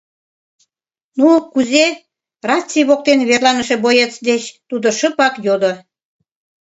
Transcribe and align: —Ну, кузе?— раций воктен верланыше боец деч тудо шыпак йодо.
—Ну, 1.19 1.27
кузе?— 1.53 1.85
раций 2.49 2.83
воктен 2.89 3.19
верланыше 3.29 3.75
боец 3.85 4.13
деч 4.27 4.43
тудо 4.69 4.87
шыпак 4.99 5.33
йодо. 5.45 5.73